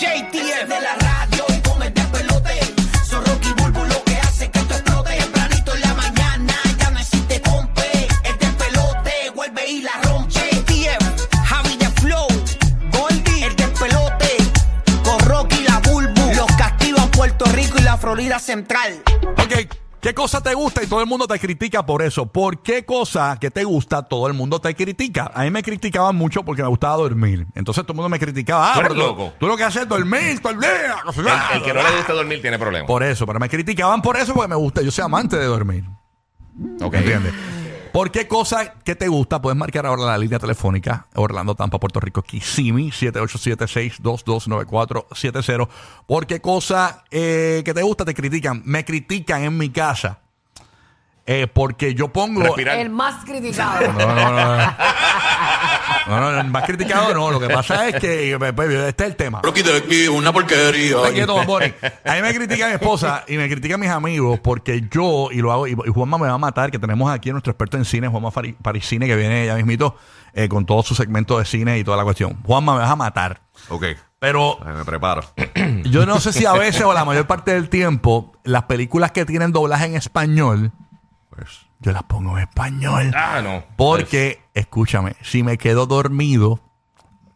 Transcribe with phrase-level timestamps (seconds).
[0.00, 2.58] JTF de la radio y con el despelote.
[3.06, 5.14] Son Rocky Bulbo lo que hace que esto explote.
[5.14, 8.08] Tempranito en la mañana ya no existe compe.
[8.24, 10.32] El despelote vuelve y la rompe.
[10.32, 12.26] JTF, Javi de Flow,
[12.92, 14.36] Goldie, el despelote.
[15.04, 16.32] Con Rocky la Bulbo.
[16.34, 19.02] Los castigan Puerto Rico y la Florida Central.
[20.00, 22.26] ¿Qué cosa te gusta y todo el mundo te critica por eso?
[22.26, 25.30] ¿Por qué cosa que te gusta todo el mundo te critica?
[25.34, 27.46] A mí me criticaban mucho porque me gustaba dormir.
[27.54, 28.70] Entonces todo el mundo me criticaba.
[28.70, 29.32] Ah, Tú eres pero loco.
[29.38, 30.96] Tú lo que haces es dormir todo el día.
[31.50, 32.86] El, el que no le gusta dormir tiene problemas.
[32.86, 34.82] Por eso, pero me criticaban por eso porque me gusta.
[34.82, 35.84] Yo soy amante de dormir.
[36.82, 36.94] Ok.
[36.94, 37.32] ¿Entiendes?
[37.92, 39.40] ¿Por qué cosa que te gusta?
[39.42, 45.68] Puedes marcar ahora la línea telefónica Orlando Tampa Puerto Rico Kissimmee 787-622-9470.
[46.06, 48.62] ¿Por qué cosa eh, que te gusta te critican?
[48.64, 50.20] Me critican en mi casa.
[51.26, 52.42] Eh, porque yo pongo...
[52.42, 52.78] Respirar.
[52.78, 53.92] El más criticado.
[53.92, 54.56] No, no, no.
[54.56, 54.56] No,
[56.06, 57.30] no, no, más criticado no.
[57.30, 59.40] Lo que pasa es que pues, este es el tema.
[59.42, 60.96] Rocky de aquí, una porquería.
[60.96, 61.72] Está quieto, Bamboni.
[62.04, 65.52] A mí me critica mi esposa y me critican mis amigos porque yo, y lo
[65.52, 68.08] hago, y, Juanma me va a matar, que tenemos aquí a nuestro experto en cine,
[68.08, 68.30] Juanma
[68.62, 69.96] Parisine, que viene ya mismito
[70.32, 72.38] eh, con todo su segmento de cine y toda la cuestión.
[72.44, 73.42] Juanma, me vas a matar.
[73.68, 73.84] Ok,
[74.18, 75.22] Pero me preparo.
[75.84, 79.24] yo no sé si a veces o la mayor parte del tiempo, las películas que
[79.24, 80.72] tienen doblaje en español,
[81.30, 83.10] pues yo las pongo en español.
[83.14, 83.64] Ah, no.
[83.76, 86.60] Porque, escúchame, si me quedo dormido,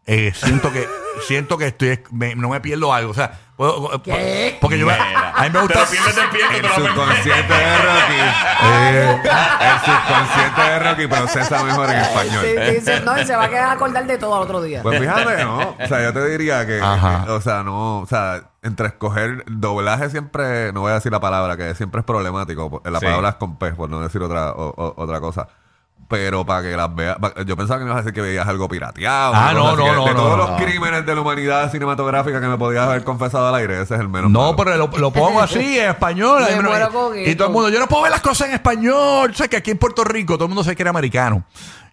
[0.06, 0.86] eh, siento que
[1.26, 3.10] siento que estoy me- no me pierdo algo.
[3.12, 4.58] O sea, puedo- ¿Qué?
[4.60, 5.32] porque yo me- Mira.
[5.34, 5.80] a mí me gusta.
[5.80, 8.20] Lo pierdes despierto, te El lo subconsciente de Rocky.
[8.64, 9.20] Eh,
[9.60, 12.44] El subconsciente de Rocky procesa mejor en español.
[12.44, 14.82] Sí, dice, no, y se va a quedar a acordar de todo al otro día.
[14.82, 15.76] Pues fíjate, ¿no?
[15.82, 17.24] O sea, yo te diría que, Ajá.
[17.26, 21.20] que, o sea, no, o sea, entre escoger doblaje siempre, no voy a decir la
[21.20, 22.82] palabra, que siempre es problemático.
[22.84, 23.06] La Sí.
[23.06, 25.48] palabra es con pez, por no decir otra, o- o- otra cosa.
[26.08, 27.16] Pero para que las veas,
[27.46, 29.32] yo pensaba que me ibas a decir que veías algo pirateado.
[29.34, 30.56] Ah, no, no, que no, De todos no, los no.
[30.56, 34.08] crímenes de la humanidad cinematográfica que me podías haber confesado al aire, ese es el
[34.08, 34.56] menos no, malo.
[34.56, 36.42] pero lo, lo pongo así en español.
[36.42, 39.30] Me- y todo el mundo, yo no puedo ver las cosas en español.
[39.30, 41.44] O sea, que aquí en Puerto Rico todo el mundo se quiere americano.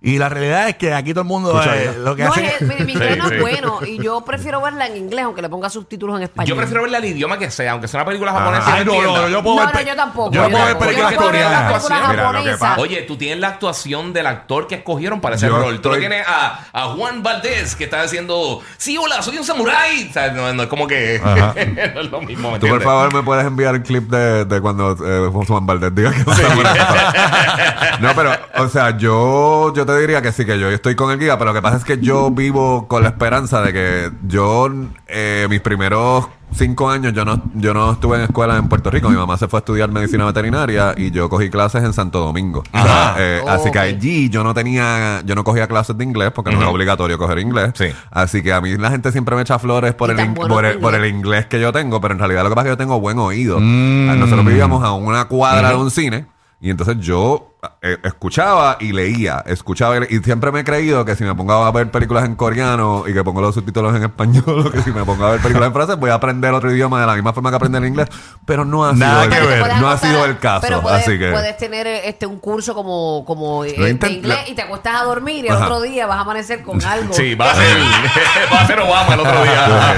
[0.03, 2.47] Y la realidad es que aquí todo el mundo Escucha eh, lo que No, hace
[2.55, 3.35] es, mi, mi inglés Sí, no sí.
[3.35, 6.47] es bueno y yo prefiero verla en inglés aunque le ponga subtítulos en español.
[6.49, 8.73] Yo prefiero verla al idioma que sea, aunque sea una película japonesa.
[8.73, 10.31] Ay, no, no, no, yo puedo No, ver no, pe- yo tampoco.
[10.31, 10.85] Yo no puedo ver tampoco.
[10.89, 11.71] películas Yo puedo ver coreanas.
[11.73, 12.59] películas Mira, lo que japonesas.
[12.59, 15.81] pasa- Oye, tú tienes la actuación del actor que escogieron para ese Yo rol.
[15.81, 20.07] Tú estoy- tienes a, a Juan Valdés, que está diciendo, sí, hola, soy un samurái.
[20.09, 21.53] O sea, no, no es como que Ajá.
[21.93, 22.49] no es lo mismo.
[22.51, 22.83] ¿me Tú, por entiendes?
[22.85, 26.23] favor, me puedes enviar el clip de, de cuando eh, Juan Valdés diga que
[28.01, 31.19] No, pero, o sea, yo, yo te diría que sí, que yo estoy con el
[31.19, 34.69] guía, pero lo que pasa es que yo vivo con la esperanza de que yo,
[35.07, 39.09] eh, mis primeros cinco años, yo no, yo no estuve en escuela en Puerto Rico.
[39.09, 42.63] Mi mamá se fue a estudiar medicina veterinaria y yo cogí clases en Santo Domingo.
[42.73, 46.31] Sea, eh, Oh, así que allí yo no tenía, yo no cogía clases de inglés
[46.35, 46.73] porque no es Ujú.
[46.73, 47.71] obligatorio coger inglés.
[47.75, 47.85] Sí.
[48.11, 50.77] Así que a mí la gente siempre me echa flores por el, bueno por el,
[50.79, 51.15] por el inglés.
[51.21, 53.17] inglés que yo tengo, pero en realidad lo que pasa es que yo tengo buen
[53.19, 53.57] oído.
[53.59, 54.19] Mm.
[54.19, 56.25] Nosotros vivíamos a una cuadra de un cine
[56.61, 57.47] y entonces yo
[57.81, 61.33] eh, escuchaba y leía, escuchaba y, le- y siempre me he creído que si me
[61.35, 64.81] pongo a ver películas en coreano y que pongo los subtítulos en español o que
[64.81, 67.13] si me pongo a ver películas en francés voy a aprender otro idioma de la
[67.15, 68.07] misma forma que aprender el inglés,
[68.45, 69.77] pero no ha Nada sido que el, ver.
[69.79, 73.25] No ha sido el caso, Pero puedes, así que puedes tener este un curso como,
[73.25, 75.65] como eh, de inglés y te acuestas a dormir y el Ajá.
[75.65, 77.13] otro día vas a amanecer con algo.
[77.13, 77.77] Sí, va a ser,
[78.53, 79.95] va a ser Obama el otro día.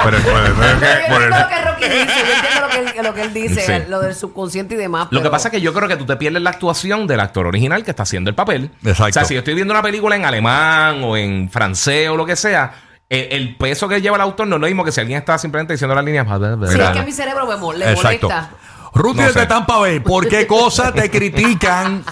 [0.04, 3.60] pero, pero- lo que Rocky dice, yo entiendo lo que él, lo que él dice,
[3.60, 3.90] Sí.
[3.90, 5.08] lo del subconsciente y demás.
[5.10, 7.20] Lo que pero- pasa es que yo creo que tú te pierdes la actuación del
[7.20, 8.70] actor original que está haciendo el papel.
[8.84, 9.04] Exacto.
[9.10, 12.24] O sea, si yo estoy viendo una película en alemán o en francés o lo
[12.26, 12.72] que sea,
[13.08, 15.36] el, el peso que lleva el autor no es lo mismo que si alguien está
[15.38, 16.26] simplemente diciendo las líneas.
[16.26, 16.32] Sí,
[16.72, 16.84] Mira.
[16.86, 18.28] es que a mi cerebro me le Exacto.
[18.28, 18.50] molesta.
[18.92, 19.46] Ruti No desde sé.
[19.46, 22.04] Tampa Bay, ¿por qué cosa te critican?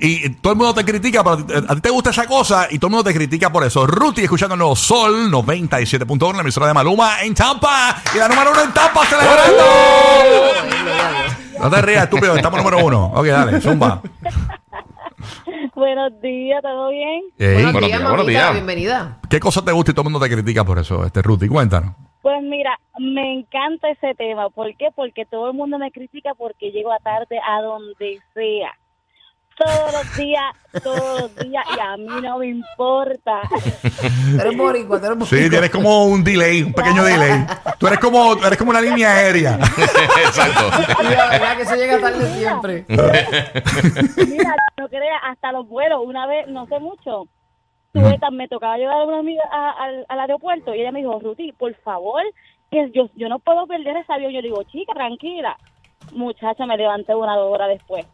[0.00, 2.88] Y todo el mundo te critica, pero a ti te gusta esa cosa y todo
[2.88, 3.86] el mundo te critica por eso.
[3.86, 8.02] Ruti escuchando el nuevo Sol 97.1, la emisora de Maluma en Tampa.
[8.14, 9.64] Y la número uno en Tampa celebrando.
[11.60, 13.06] No te rías, estúpido, estamos número uno.
[13.14, 14.02] Ok, dale, zumba.
[15.74, 17.22] Buenos días, ¿todo bien?
[17.38, 18.52] Buenos buenos días, días, buenos mamita, días.
[18.52, 19.18] bienvenida.
[19.28, 21.48] ¿Qué cosa te gusta y todo el mundo te critica por eso, este Ruti?
[21.48, 21.94] Cuéntanos.
[22.22, 24.50] Pues mira, me encanta ese tema.
[24.50, 24.88] ¿Por qué?
[24.94, 28.72] Porque todo el mundo me critica porque llego a tarde a donde sea.
[29.56, 30.44] Todos los días,
[30.82, 33.40] todos los días, y a mí no me importa.
[34.38, 35.26] Eres boricua, eres boricua.
[35.26, 37.46] Sí, tienes como un delay, un pequeño delay.
[37.78, 39.54] Tú eres como, eres como una línea aérea.
[40.26, 40.68] Exacto.
[41.02, 42.84] Y la verdad que eso llega tarde siempre.
[44.26, 47.26] Mira, no creas, hasta los vuelos, una vez, no sé mucho,
[47.92, 51.00] tuve tan- me tocaba llevar a una amiga a- al, al aeropuerto y ella me
[51.00, 52.22] dijo, Ruti, por favor,
[52.70, 54.32] que yo, yo no puedo perder ese avión.
[54.32, 55.56] Yo le digo, chica, tranquila.
[56.12, 58.04] Muchacha, me levanté una hora después.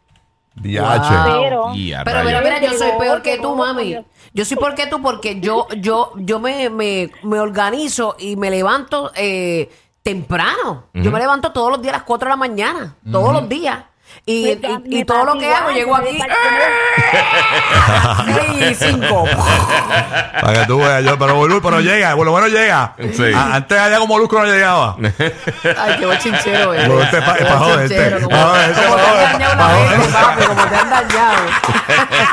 [0.55, 1.73] DH.
[2.03, 3.97] Pero, mira, mira, yo soy peor que tú, mami.
[4.33, 8.49] Yo soy peor que tú porque yo, yo, yo me, me, me organizo y me
[8.49, 9.69] levanto eh,
[10.01, 10.85] temprano.
[10.93, 12.95] Yo me levanto todos los días a las 4 de la mañana.
[13.11, 13.83] Todos los días.
[14.25, 16.17] Y, Pues, y- y me todo lo que hago, llego aquí.
[16.17, 16.23] ¡eh!
[18.71, 19.25] y cinco.
[20.41, 22.93] Para que tú veas, yo, pero Bulbul, pero llega, por lo menos llega.
[23.13, 23.31] Sí.
[23.35, 24.95] A- Antes allá como Molusco no llegaba.
[25.77, 26.73] Ay, qué bochinchero.
[26.73, 28.11] Lo este pa- Qué pa' joderte.
[28.23, 28.73] Como, te han
[29.33, 31.35] dañado papi, como te han dañado.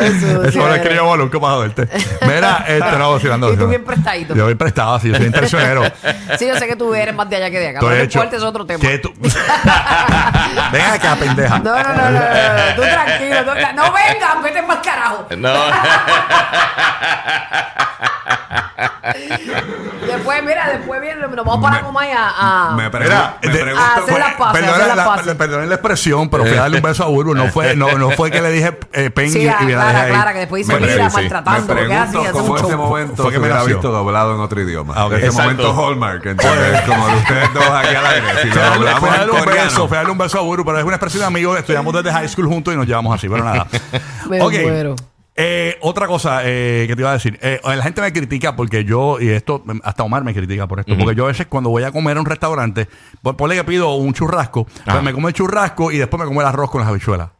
[0.00, 0.76] Qué sucio Eso lo eres.
[0.78, 1.88] escribió Molusco para joderte.
[2.26, 3.52] Mira, este no, vacilando.
[3.52, 4.34] Y tú bien prestadito.
[4.34, 5.82] Yo bien prestado, sí, yo soy intencionero.
[6.38, 7.80] Sí, yo sé que tú eres más de allá que de acá.
[7.80, 8.80] Tú Pero no hecho- importa, es otro tema.
[8.80, 9.12] que tú-
[10.72, 11.58] Ven acá, pendeja.
[11.58, 15.26] No, no, no, no, no, no, tú tranquilo, tú tra- no vengas, vete para carajo.
[15.36, 15.50] No.
[20.06, 23.80] Después, mira, después viene, nos vamos para Comay a, a- Me, pregu- Mira, me pregunto.
[23.80, 27.04] Ah, hacer las hacer las la, perdonen la expresión, pero fui a darle un beso
[27.04, 27.34] a Bulbo.
[27.34, 29.98] No fue, no, no fue que le dije eh, pen Sí, y, a y me
[29.98, 30.12] dejé ahí.
[30.12, 32.44] Clara, que después dice, Me mira, pregunto, me maltratando, porque es así, pregunto hace un
[32.46, 32.78] cómo ese show.
[32.78, 33.74] momento Fue que se me hubiera nació.
[33.76, 34.94] visto doblado en otro idioma.
[34.96, 35.12] Ah, ok.
[35.12, 35.42] Ese Exacto.
[35.64, 36.80] momento Hallmark, ¿entiendes?
[36.82, 38.26] Como de ustedes dos aquí al aire.
[38.42, 39.64] Si lo a darle, en darle un coreano.
[39.64, 41.58] beso, fui a darle un beso a Bulbo, pero es una expresión de amigos.
[41.58, 43.66] Estudiamos desde high school juntos y nos llevamos así, pero nada.
[44.28, 44.52] Me Ok.
[44.62, 44.96] muero.
[45.42, 48.84] Eh, otra cosa eh, que te iba a decir, Eh, la gente me critica porque
[48.84, 51.82] yo, y esto, hasta Omar me critica por esto, porque yo a veces cuando voy
[51.82, 52.88] a comer a un restaurante,
[53.22, 56.42] pon- ponle que pido un churrasco, pues me como el churrasco y después me como
[56.42, 57.30] el arroz con las habichuelas.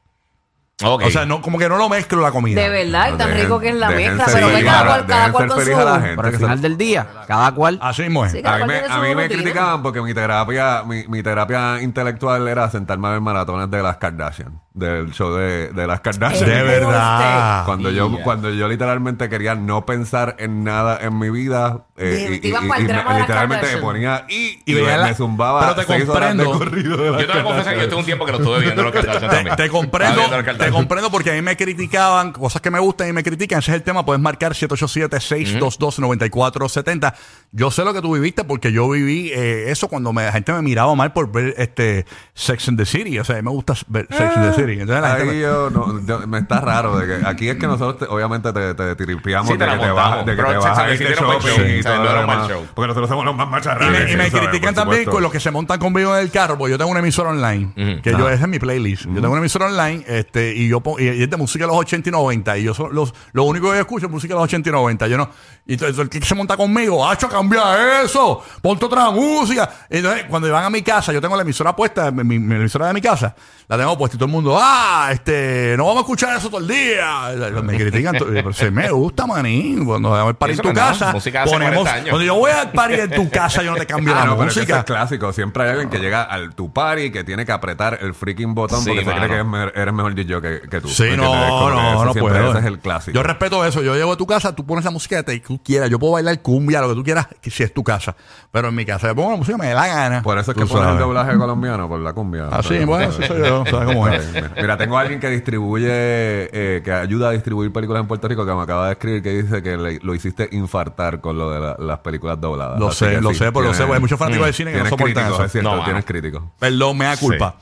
[0.83, 2.61] O sea, no, como que no lo mezclo la comida.
[2.61, 5.33] De verdad, y tan Dejen- rico que es la mezcla, pero que cada cual, cada
[5.33, 6.01] cual ser con feliz a la su...
[6.01, 6.17] gente.
[6.17, 7.79] Pero al final del día, cada cual.
[7.83, 8.33] Así mismo es.
[8.33, 9.43] Sí, A mí, me, tiene a su mí me rutina.
[9.43, 13.97] criticaban porque mi terapia, mi, mi terapia intelectual era sentarme a ver maratones de las
[13.99, 16.49] Kardashian, del show de, de las Kardashian.
[16.49, 17.65] De verdad.
[17.65, 22.41] Cuando yo, cuando yo literalmente quería no pensar en nada en mi vida, eh, y,
[22.41, 23.81] te ibas y- pa'l y me- drama de las literalmente me Kardashian.
[23.81, 26.71] ponía y, Y veía me, la- me zumbaba pero te seis horas de comprendo.
[26.71, 28.39] corrido de las Yo te voy a confesar que yo tengo un tiempo que lo
[28.39, 29.57] estuve viendo los Kardashian Te, también.
[29.57, 30.75] te comprendo, Estaba viendo los te Kardashian.
[30.75, 33.59] comprendo porque a mí me criticaban cosas que me gustan y me critican.
[33.59, 34.05] Ese es el tema.
[34.05, 37.15] Puedes marcar 787-622-9470.
[37.53, 40.53] Yo sé lo que tú viviste porque yo viví eh, eso cuando me- la gente
[40.53, 43.19] me miraba mal por ver este Sex and the City.
[43.19, 44.81] O sea, a mí me gusta ver Sex and the City.
[44.83, 47.57] Entonces la gente Ahí me- yo, no, yo- me está raro de que aquí es
[47.57, 50.37] que nosotros te- obviamente te, te tripiamos Sí, te de, la que te montamos, de
[50.37, 52.49] que pero te shopping show, y todo lo demás.
[52.49, 52.67] show.
[52.75, 53.91] Porque nosotros somos los más Y macharranes.
[54.07, 54.49] me, y me ¿sabes?
[54.49, 55.11] critican Por también supuesto.
[55.13, 58.01] con los que se montan conmigo en el carro, porque yo tengo una emisora online,
[58.03, 59.05] que yo esa es mi playlist.
[59.07, 61.69] Yo tengo una emisora online, este, y yo pon- y, y es de música de
[61.69, 64.35] los 80 y 90, y yo so- los, lo único que yo escucho es música
[64.35, 65.07] de los 80 y 90.
[65.09, 65.31] Yo no,
[65.67, 68.43] y entonces el que se monta conmigo, ¡Hacho, cambia eso!
[68.63, 69.69] Ponte otra música.
[69.91, 72.55] Y entonces, cuando van a mi casa, yo tengo la emisora puesta, mi, mi- mi
[72.57, 73.35] emisora de mi casa,
[73.69, 75.09] la tengo puesta y todo el mundo, ¡ah!
[75.13, 77.31] Este, no vamos a escuchar eso todo el día.
[77.63, 79.85] Me critican, to- pero se me gusta, manín.
[79.85, 81.51] Cuando vamos al party en tu nada, casa, ponemos,
[81.85, 82.09] 40 años.
[82.11, 84.37] cuando yo voy al party en tu casa, yo no te cambio Ah, la no,
[84.37, 84.79] pero es que eso música.
[84.81, 85.33] es clásico.
[85.33, 88.81] Siempre hay alguien que llega al tu party que tiene que apretar el freaking botón
[88.83, 90.89] Sí, porque se cree que eres mejor DJ que, que tú.
[90.89, 91.25] Sí, ¿Me no,
[91.71, 92.51] no, ese no puedo.
[92.51, 93.15] Ese es el clásico.
[93.15, 93.83] Yo respeto eso.
[93.83, 95.91] Yo llego a tu casa, tú pones la música que tú quieras.
[95.91, 98.15] Yo puedo bailar cumbia, lo que tú quieras, si es tu casa.
[98.53, 100.23] Pero en mi casa, yo pongo la música me dé la gana.
[100.23, 102.49] Por eso es que pones el doblaje colombiano por la cumbia.
[102.51, 103.65] Ah, sí, Pero- bueno, eso soy yo.
[103.71, 104.29] ¿Sabes cómo es?
[104.49, 108.29] Mira, Mira, tengo a alguien que distribuye, eh, que ayuda a distribuir películas en Puerto
[108.29, 111.51] Rico, que me acaba de escribir que dice que le- lo hiciste infartar con lo
[111.51, 112.79] de la- las películas dobladas.
[112.79, 114.73] Lo Así sé, lo sí, sé, pero lo sé, porque hay muchos fanáticos de cine
[114.73, 115.45] que no soportan eso.
[115.45, 116.43] es cierto, No, tienes críticos.
[116.59, 117.57] Perdón, me da culpa.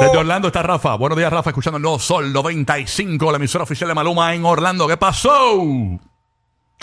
[0.00, 0.94] Desde Orlando está Rafa.
[0.96, 4.86] Buenos días, Rafa, escuchando el nuevo Sol 95, la emisora oficial de Maluma en Orlando.
[4.88, 5.30] ¿Qué pasó?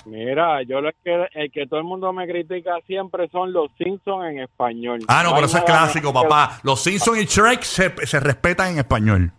[0.06, 4.26] Mira, yo lo que, el que todo el mundo me critica siempre son los Simpsons
[4.32, 5.00] en español.
[5.08, 6.60] Ah, no, pero eso es clásico, papá.
[6.64, 9.32] Los Simpsons y Shrek se, se respetan en español.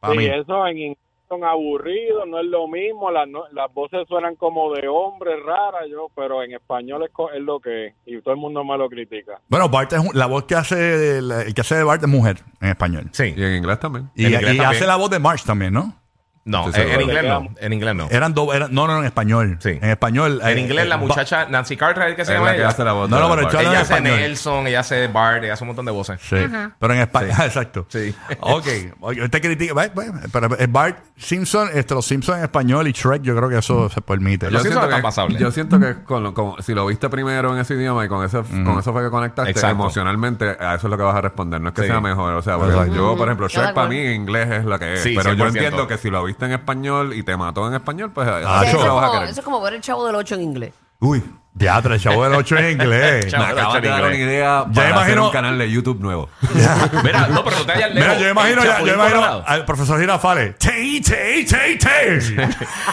[0.00, 0.26] Para Sí, mí.
[0.26, 0.98] eso en inglés
[1.28, 5.84] son aburridos, no es lo mismo, las, no- las voces suenan como de hombre raras,
[5.90, 8.88] yo, pero en español es, es lo que es y todo el mundo me lo
[8.90, 9.40] critica.
[9.48, 12.36] Bueno, Bart es la voz que hace, el, el que hace de Bart es mujer
[12.60, 13.08] en español.
[13.12, 13.32] Sí.
[13.34, 14.10] Y en inglés también.
[14.14, 14.66] Y, En inglés y también.
[14.76, 15.94] hace la voz de March también, ¿no?
[16.46, 17.48] No, en, en inglés no.
[17.58, 18.06] En inglés no.
[18.10, 19.56] Eran dos, eran, no, no, en español.
[19.60, 19.78] Sí.
[19.80, 20.40] En español.
[20.42, 22.68] En eh, inglés, eh, la muchacha Nancy Cartwright, que se llama ella.
[22.68, 24.16] hace la voz No, no, pero Ella en hace español.
[24.18, 26.20] Nelson, ella hace Bart, ella hace un montón de voces.
[26.22, 26.36] Sí.
[26.78, 27.30] Pero en español.
[27.44, 27.86] Exacto.
[27.88, 28.14] Sí.
[28.40, 28.66] Ok.
[29.30, 29.74] Te critica.
[30.32, 34.02] Pero Bart Simpson, este, los Simpsons en español y Shrek, yo creo que eso se
[34.02, 34.50] permite.
[34.50, 35.40] Yo siento, que, pasables.
[35.40, 38.22] yo siento que con lo- como- si lo viste primero en ese idioma y con,
[38.22, 39.76] ese, con eso fue que conectaste Exacto.
[39.76, 41.60] emocionalmente, a eso es lo que vas a responder.
[41.62, 41.88] No es que Sí.
[41.88, 42.34] sea mejor.
[42.34, 42.58] O sea,
[42.88, 45.00] yo, por ejemplo, Shrek para mí en inglés es lo que es.
[45.02, 45.48] Sí, pero yo 100%.
[45.48, 48.68] entiendo que si lo viste en español y te mató en español, pues Ah, así
[48.68, 49.30] eso, es lo vas a como, querer.
[49.30, 50.74] eso es como ver el chavo del 8 en inglés.
[51.00, 51.22] Uy,
[51.56, 53.26] Teatro, el chavo del 8 en inglés.
[53.30, 53.44] Chavo.
[53.44, 56.28] me acabas de dar una idea Ya para hacer imagino- un canal de YouTube nuevo.
[57.04, 58.08] Mira, no, pero no te vayas lejos.
[58.08, 59.44] Mira, yo imagino, El ya- yo Chapulín imagino Colorado.
[59.46, 60.58] al profesor Girafales.
[60.58, 62.46] Te, te, te, te.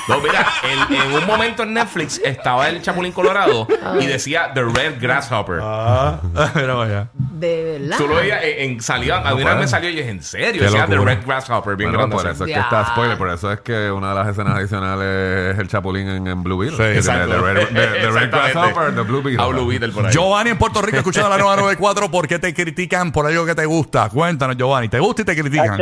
[0.08, 0.46] No, mira,
[0.90, 3.68] el- en un momento en Netflix estaba el Chapulín Colorado
[4.00, 5.60] y decía The Red Grasshopper.
[5.62, 6.20] Ah,
[6.56, 7.08] mira vaya.
[7.14, 7.98] De verdad.
[7.98, 10.22] Tú lo veías en, en salía, a mí una vez me salió y dije, ¿en
[10.22, 10.60] serio?
[10.60, 11.16] Qué Decía The locura.
[11.16, 12.16] Red Grasshopper, bien Bueno, grande.
[12.16, 12.36] por así.
[12.36, 12.62] eso es que Ya.
[12.62, 16.28] está spoiler, por eso es que una de las escenas adicionales es el Chapulín en,
[16.28, 16.78] en Blue Beetle.
[16.78, 17.44] Sí, Que tiene exacto.
[17.44, 18.51] The Red, the- the Red Exactamente.
[18.54, 19.44] Grasshopper, The Blue Beetle.
[19.44, 20.14] A Blue Beetle por ahí.
[20.14, 22.10] Giovanni en Puerto Rico escuchando la nueva 94.
[22.12, 24.10] ¿Por qué te critican por algo que te gusta?
[24.10, 24.90] Cuéntanos, Giovanni.
[24.90, 25.80] ¿Te gusta y te critican?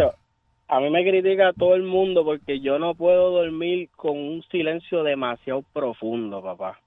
[0.72, 5.04] A mí me critica todo el mundo porque yo no puedo dormir con un silencio
[5.04, 6.78] demasiado profundo, papá.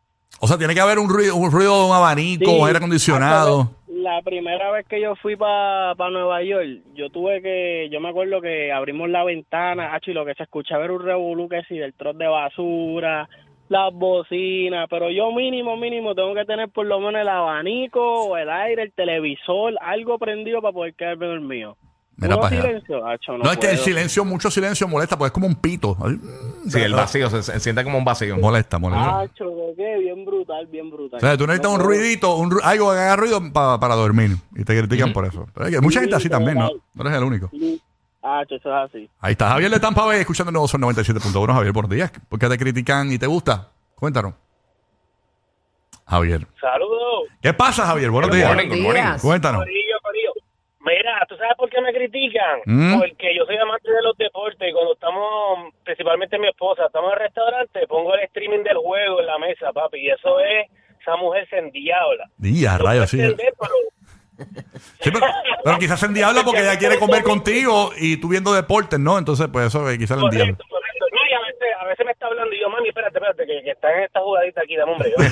[0.40, 3.70] O sea, tiene que haber un ruido, un ruido de un abanico, Sí, aire acondicionado.
[3.88, 8.40] La primera vez que yo fui para Nueva York, yo tuve que, yo me acuerdo
[8.40, 11.76] que abrimos la ventana, hacho, y lo que se escuchaba era un revolú que sí,
[11.76, 13.28] del troz de basura,
[13.72, 18.36] las bocinas, pero yo mínimo, mínimo tengo que tener por lo menos el abanico o
[18.36, 21.76] el aire, el televisor, algo prendido para poder quedarme dormido.
[22.14, 22.62] Mira Uno pa' allá.
[22.62, 25.96] silencio, no, No, es que el silencio, mucho silencio molesta, porque es como un pito.
[26.68, 28.36] Sí, el vacío, se, se siente como un vacío.
[28.36, 29.20] Molesta, molesta.
[29.20, 29.98] Hacho, ¿de qué?
[29.98, 31.16] Bien brutal, bien brutal.
[31.16, 33.94] O sea, tú necesitas No un ruidito, un ru- algo que haga ruido pa- para
[33.96, 34.32] dormir.
[34.54, 35.46] Y te critican por eso.
[35.54, 36.68] Pero hay que- mucha gente así también, ¿no?
[36.94, 37.50] No eres el único.
[38.22, 39.10] Hacho, eso es así.
[39.20, 41.52] Ahí está Javier de Tampa Bay escuchando el nuevo Sol 97.1.
[41.54, 42.12] Javier, buenos días.
[42.28, 43.68] ¿Por qué te critican y te gusta?
[43.96, 44.34] Cuéntanos.
[46.06, 46.46] Javier.
[46.60, 47.24] Saludos.
[47.40, 48.10] ¿Qué pasa, Javier?
[48.10, 48.48] Buenos días.
[48.48, 48.92] morning, morning.
[49.02, 49.22] días.
[49.22, 49.60] Cuéntanos.
[49.62, 50.32] Corillo, corillo.
[50.84, 52.60] Mira, ¿tú sabes por qué me critican?
[52.66, 52.98] Mm.
[52.98, 57.18] Porque yo soy amante de los deportes y cuando estamos, principalmente mi esposa, estamos en
[57.18, 60.68] el restaurante, pongo el streaming del juego en la mesa, papi, y eso es,
[61.00, 62.28] esa mujer se endiabla.
[62.36, 63.16] Día, Yo rayos, sí.
[63.16, 63.74] puedo entender, pero
[65.00, 65.26] Sí, pero,
[65.64, 69.18] pero quizás en diablo porque ella quiere comer contigo y tú viendo deportes, ¿no?
[69.18, 70.56] Entonces, pues eso eh, quizás en diablo.
[70.56, 71.04] correcto, correcto.
[71.12, 73.62] No, y a veces, a veces me está hablando y yo, mami, espérate, espérate, que,
[73.62, 75.12] que está en esta jugadita aquí, dame hombre.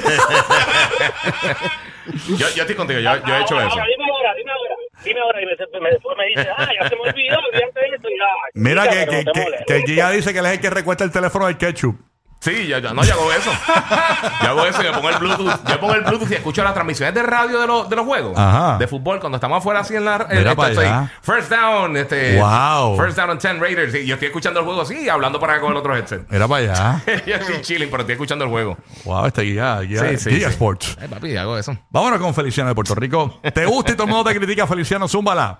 [2.28, 3.71] Yo, yo estoy contigo, yo, yo he hecho eso.
[3.71, 4.75] Ahora, dime ahora, dime ahora.
[5.04, 7.87] Dime ahora y me, me- después me dice, ah, ya se me olvidó, olvídate de
[7.97, 8.25] esto y ya.
[8.54, 9.25] Mira Chica, que,
[9.85, 11.97] que, no dice que él es el que recuesta el teléfono del ketchup.
[12.40, 13.50] Sí, yo, yo- no, yo hago eso.
[14.42, 17.14] Yo hago eso, yo pongo el Bluetooth, yo pongo el Bluetooth y escucho las transmisiones
[17.14, 18.78] de radio de, los de los juegos Ajá.
[18.78, 21.12] de fútbol cuando estamos afuera así en la Mira eh, estoy, allá.
[21.20, 22.97] First down, este Wow.
[22.97, 23.94] First down on 10 Raiders.
[23.94, 26.32] Y yo estoy escuchando el juego así, hablando para acá con el otro headset.
[26.32, 27.02] Era para allá.
[27.26, 28.78] yo estoy chilling, pero estoy escuchando el juego.
[29.04, 30.97] Wow, este Giga, Giga, Giga Sports.
[30.99, 31.76] Ay, papi, hago eso.
[31.90, 33.38] Vámonos con Feliciano de Puerto Rico.
[33.52, 35.06] ¿Te gusta y todo el mundo te critica, Feliciano?
[35.06, 35.59] Zúmbala.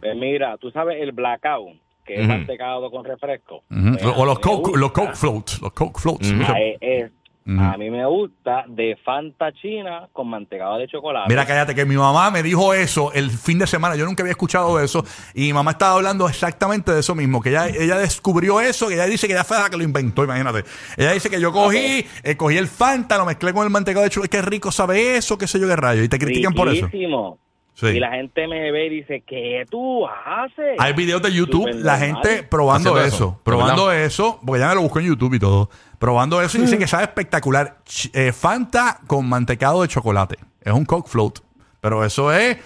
[0.00, 3.62] Pues mira, tú sabes el blackout, que es mantecado con refresco.
[3.68, 5.60] Pues, O a los Coke, los Coke Floats.
[5.60, 6.32] Los Coke Floats.
[6.46, 7.10] Ah, es-.
[7.58, 11.28] A mí me gusta de Fanta China con mantecado de chocolate.
[11.28, 13.96] Mira, cállate, que mi mamá me dijo eso el fin de semana.
[13.96, 15.04] Yo nunca había escuchado eso.
[15.34, 17.40] Y mi mamá estaba hablando exactamente de eso mismo.
[17.40, 18.88] Que ella, ella descubrió eso.
[18.88, 20.64] Que ella dice que ella fue la que lo inventó, imagínate.
[20.96, 24.10] Ella dice que yo cogí, eh, cogí el Fanta, lo mezclé con el mantecado de
[24.10, 24.36] chocolate.
[24.36, 26.04] Qué rico sabe eso, qué sé yo, qué rayo.
[26.04, 26.86] Y te critican por eso.
[26.86, 27.38] Riquísimo.
[27.74, 27.86] Sí.
[27.86, 30.76] Y la gente me ve y dice, ¿qué tú haces?
[30.78, 32.00] Hay videos de YouTube, la normal.
[32.00, 34.04] gente probando Haciendo eso, eso, probando ¿verdad?
[34.04, 36.86] eso, porque ya me lo busco en YouTube y todo, probando eso y dicen que
[36.86, 37.78] sabe espectacular.
[37.86, 40.36] Ch- eh, Fanta con mantecado de chocolate.
[40.62, 41.38] Es un Coke Float.
[41.80, 42.58] Pero eso es,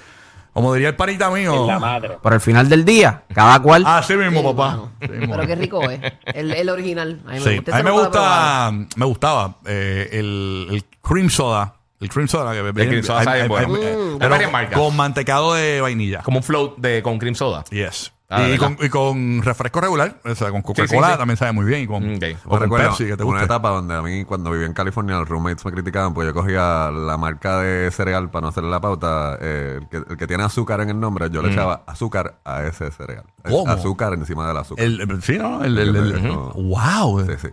[0.53, 1.55] como diría el panita mío.
[1.61, 2.19] En la madre.
[2.21, 3.85] Por el final del día, cada cual.
[3.87, 4.71] Así mismo, Sí, papá.
[4.71, 4.91] mano.
[5.01, 5.35] Así mismo.
[5.37, 6.01] Pero qué rico es.
[6.35, 7.21] El, el original.
[7.25, 7.71] A mí me Sí, gusta.
[7.71, 8.73] a mí Ese me gusta,
[9.07, 11.77] gustaba eh, el, el cream soda.
[12.05, 13.69] El cream soda que El cream soda sabe bueno.
[13.69, 14.79] Mm, pero hay varias marcas.
[14.79, 16.23] con mantecado de vainilla.
[16.23, 17.65] Como un float de, con cream soda.
[17.71, 18.13] Yes.
[18.31, 18.75] Ah, y, ¿verdad?
[18.77, 21.19] con, y con refresco regular, o sea, con Coca-Cola Sí, sí, sí.
[21.19, 21.83] también sabe muy bien.
[21.83, 22.23] Y con, Ok.
[22.47, 23.45] o con recuerdo Pepsi, que te una gusta.
[23.45, 26.91] etapa donde a mí, cuando vivía en California, los roommates me criticaban, pues yo cogía
[26.91, 30.43] la marca de cereal para no hacerle la pauta, eh, el, que, el que tiene
[30.43, 33.25] azúcar en el nombre, yo le echaba azúcar a ese cereal.
[33.45, 33.71] Es ¿Cómo?
[33.71, 34.85] Azúcar encima del azúcar.
[34.85, 35.63] El, el- sí, ¿no?
[35.63, 36.63] El, el- el- Ujú.
[36.63, 37.27] wow.
[37.27, 37.49] Sí, sí.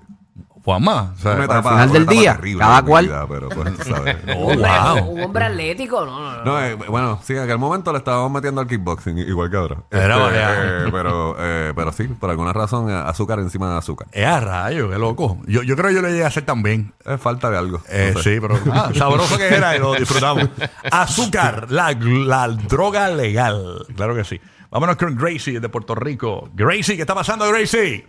[0.64, 1.14] Juanma.
[1.16, 3.06] o sea, Una etapa- final una del etapa día, terrible cada de mi cual.
[3.08, 4.18] vida, pero pues, sabes.
[4.36, 4.70] Oh, Un hombre,
[5.02, 5.10] wow.
[5.12, 6.44] un hombre atlético, no, no, no.
[6.46, 9.78] No, eh, bueno, sí, en aquel momento le estábamos metiendo al kickboxing, igual que ahora.
[9.92, 14.08] Era Este, eh, pero, eh, pero sí, por alguna razón, eh, azúcar encima de azúcar.
[14.12, 15.38] Es a rayo, qué loco.
[15.48, 16.94] Yo, yo creo que yo lo llegué a hacer también.
[17.06, 17.82] Es falta de algo.
[17.90, 18.36] Eh, no sé.
[18.36, 20.48] Sí, pero ah, sabroso que era y lo disfrutamos.
[20.92, 23.86] Azúcar, la, la droga legal.
[23.96, 24.40] Claro que sí.
[24.70, 26.50] Vámonos con Gracie de Puerto Rico.
[26.54, 28.08] Gracie, ¿qué está pasando, Gracie?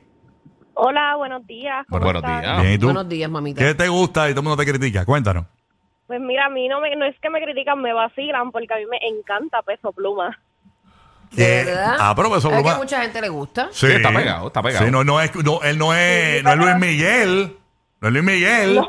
[0.84, 1.86] Hola, buenos días.
[1.88, 2.60] ¿cómo Buenos días.
[2.60, 2.86] Bien, ¿y tú?
[2.86, 3.64] Buenos días, mamita.
[3.64, 5.04] ¿Qué te gusta y todo el mundo te critica?
[5.04, 5.44] Cuéntanos.
[6.08, 8.78] Pues mira, a mí no, me, no es que me critican, me vacilan porque a
[8.78, 10.36] mí me encanta Peso Pluma.
[11.30, 11.96] ¿De verdad?
[12.00, 13.68] Ah, pero Peso Es que Pluma- a mucha gente le gusta.
[13.70, 14.84] Sí, Sí, está pegado, está pegado.
[14.84, 17.56] Sí, no, no es, no, él no es, no es Luis Miguel.
[18.00, 18.80] No es Luis Miguel.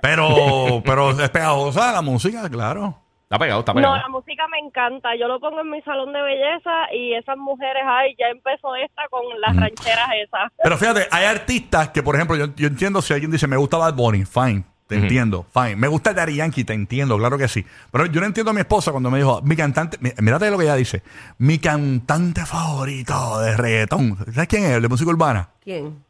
[0.00, 2.96] Pero, pero es pegajosa la música, claro.
[3.30, 3.96] Está pegado, está No, pegado.
[3.96, 5.10] la música me encanta.
[5.14, 9.02] Yo lo pongo en mi salón de belleza y esas mujeres, ay, ya empezó esta
[9.08, 10.50] con las rancheras esas.
[10.60, 13.76] Pero fíjate, hay artistas que, por ejemplo, yo, yo entiendo si alguien dice, me gusta
[13.76, 15.76] Bad Bunny, fine, te entiendo, fine.
[15.76, 17.64] Me gusta Daddy Yankee, te entiendo, claro que sí.
[17.92, 20.64] Pero yo no entiendo a mi esposa cuando me dijo, mi cantante, mírate lo que
[20.64, 21.04] ella dice,
[21.38, 24.16] mi cantante favorito de reggaetón.
[24.34, 24.70] ¿Sabes quién es?
[24.72, 25.50] El de música urbana.
[25.62, 26.02] ¿Quién?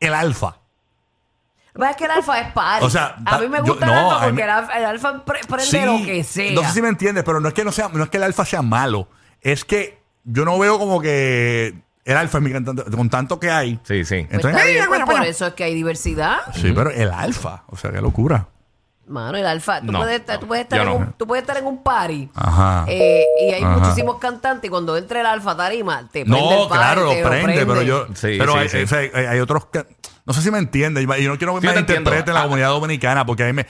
[0.00, 0.56] El Alfa.
[1.74, 2.84] Es que el alfa es party.
[2.84, 4.72] O sea, a mí me yo- gusta el no, alfa a mí porque el alfa,
[4.78, 6.52] el alfa pre- prende Sí, lo que sea.
[6.52, 8.22] No sé si me entiendes, pero no es que no sea, no es que el
[8.24, 9.08] alfa sea malo.
[9.40, 11.74] Es que yo no veo como que
[12.04, 13.80] el alfa es mi cantante, con tanto que hay.
[13.84, 14.26] Sí, sí.
[14.30, 16.38] Pues está bien, pues por eso es que hay diversidad.
[16.54, 18.48] Sí, pero el alfa, o sea, qué locura.
[19.08, 20.94] Mano, el alfa, tú, No, puedes, estar- no, tú, puedes estar yo en no.
[21.06, 22.84] un, tú puedes estar en un party Ajá.
[22.88, 23.78] eh, y hay Ajá.
[23.78, 27.20] muchísimos cantantes y cuando entra el alfa tarima te prende No, el party, claro, te
[27.22, 28.06] lo prende, pero yo.
[28.14, 28.82] Sí, pero sí, hay, sí.
[28.82, 29.84] o sea, hay- hay otros que.
[30.24, 31.02] No sé si me entiendes.
[31.04, 32.44] Y yo no quiero que Sí, me interpreten la Ah.
[32.44, 33.66] comunidad dominicana porque ahí me.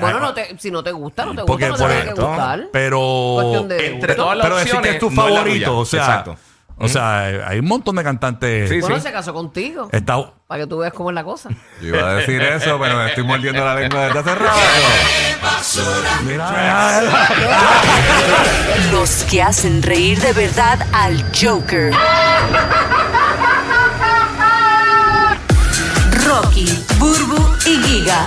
[0.00, 2.04] Bueno, no te, si no te gusta, no te porque gusta, no te por tiene
[2.04, 2.68] que esto, gustar.
[2.72, 2.98] Pero.
[3.34, 4.14] Cuestión de Entre gusto.
[4.22, 5.78] todas las pero decir que es tu opciones, no es la favorito, tuya.
[5.80, 6.00] o sea.
[6.00, 6.36] Exacto.
[6.76, 8.68] O sea, hay un montón de cantantes.
[8.68, 9.02] Sí, Bueno, sí.
[9.02, 9.88] se casó contigo.
[9.92, 10.16] Está,
[10.48, 11.48] Para que tú veas cómo es la cosa.
[11.80, 14.58] Yo iba a decir eso, pero me estoy mordiendo la lengua desde hace rato.
[16.26, 17.00] mira,
[18.90, 21.92] Los que hacen reír de verdad al Joker.
[27.04, 28.26] Burbu y Giga.